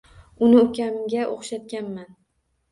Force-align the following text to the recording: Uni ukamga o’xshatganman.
Uni 0.45 0.57
ukamga 0.63 1.27
o’xshatganman. 1.35 2.11